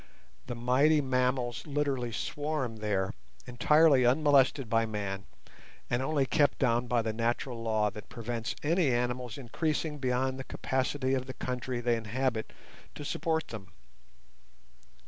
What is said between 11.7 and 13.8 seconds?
they inhabit to support them.